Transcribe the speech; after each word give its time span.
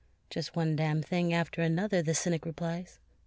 "Just 0.31 0.55
one 0.55 0.75
darned 0.75 1.05
thing 1.05 1.31
after 1.31 1.61
another," 1.61 2.01
the 2.01 2.15
cynic 2.15 2.43
replies. 2.43 2.97